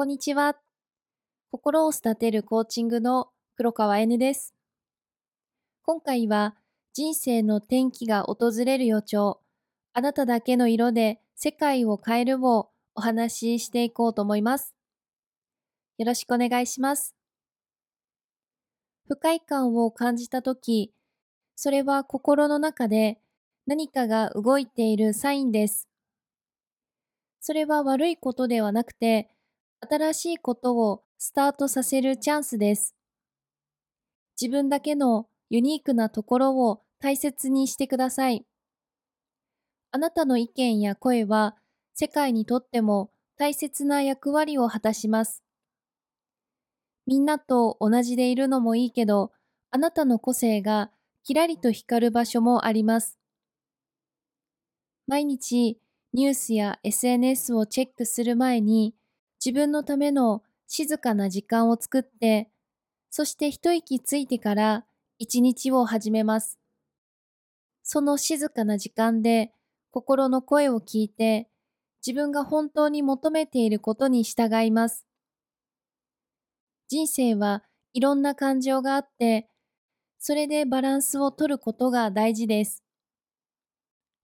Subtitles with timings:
[0.00, 0.56] こんにちは。
[1.50, 4.54] 心を育てるコーチングの黒川 N です。
[5.82, 6.54] 今回は
[6.92, 9.40] 人生の転機が訪れる予兆、
[9.94, 14.72] あなただけの色で世界を変えるをお話ししていこうと思います。
[15.96, 17.16] よろしくお願いします。
[19.08, 20.94] 不快感を感じたとき、
[21.56, 23.18] それは心の中で
[23.66, 25.88] 何かが動いているサインです。
[27.40, 29.34] それは悪いことではなくて、
[29.80, 32.94] 新しいことをスタートさせるチャンスです。
[34.40, 38.44] 自分だけのユニークなところを大切にしてください。
[39.90, 41.56] あなたの意見や声は
[41.94, 45.42] 世界にとっても大切な役割を果たします。
[47.06, 49.32] みんなと同じでいるのもいいけど、
[49.70, 50.90] あなたの個性が
[51.24, 53.18] キラリと光る場所もあります。
[55.06, 55.80] 毎日
[56.12, 58.94] ニュースや SNS をチェックする前に
[59.44, 62.50] 自分のための静かな時間を作って、
[63.10, 64.84] そして一息ついてから
[65.18, 66.58] 一日を始めます。
[67.82, 69.52] その静かな時間で
[69.90, 71.48] 心の声を聞いて、
[72.06, 75.06] 自分が本当に求めていることに従います。
[76.88, 79.48] 人生はいろんな感情があって、
[80.18, 82.82] それでバランスを取ることが大事です。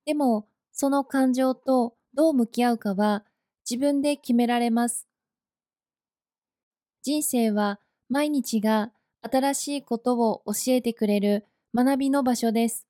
[0.04, 3.24] でも、その感情とどう向き合うかは
[3.68, 5.06] 自分で決められます。
[7.02, 12.86] 人生は毎日が新しいことを教えてくれる学びの場所です。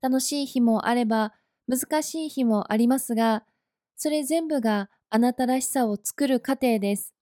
[0.00, 1.32] 楽しい日もあれば
[1.68, 3.44] 難しい日もありますが、
[3.96, 7.14] それ全部があなたらしさを作る過程です。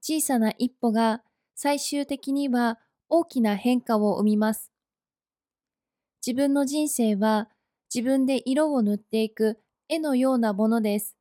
[0.00, 1.22] 小さな一歩が
[1.54, 4.72] 最終的には大きな変化を生みます。
[6.26, 7.50] 自分の人生は
[7.94, 11.16] 自分で色を塗っていく絵のようなものです。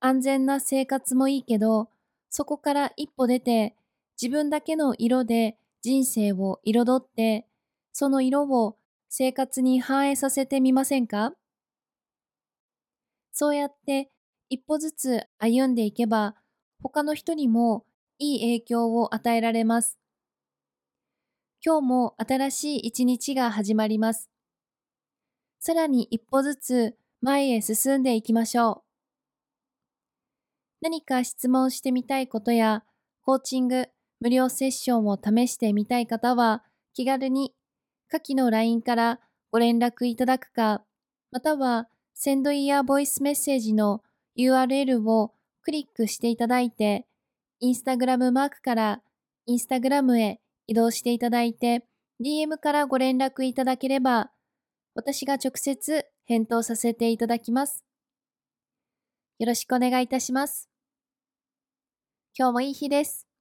[0.00, 1.88] 安全な生活もいいけど、
[2.30, 3.76] そこから一歩出て、
[4.20, 7.46] 自分だけの色で人生を彩って、
[7.92, 8.76] その色を
[9.08, 11.34] 生活に反映させてみませんか？
[13.32, 14.10] そうやって
[14.48, 16.36] 一歩ずつ歩んでいけば、
[16.82, 17.84] 他の人にも
[18.18, 19.98] いい影響を与えられます。
[21.64, 24.30] 今日も新しい一日が始まります。
[25.60, 28.82] さらに一歩ずつ前へ進んでいきましょう。
[30.80, 32.82] 何か質問してみたいことや、
[33.24, 33.86] コーチング、
[34.20, 37.54] 無料セッションを試してみたい方は、気軽に
[38.08, 39.20] 下記の LINE から
[39.52, 40.82] ご連絡いただくか、
[41.30, 44.02] または、センドイヤーボイスメッセージの
[44.36, 47.06] URL をクリックしていただいて、
[47.60, 49.00] インスタグラムマークから
[49.46, 51.84] インスタグラムへ移動していただいて、
[52.20, 54.32] DM からご連絡いただければ、
[54.96, 57.84] 私が直接返答させていただきます。
[59.38, 60.68] よろしくお願いいたします。
[62.38, 63.31] 今日もいい日です。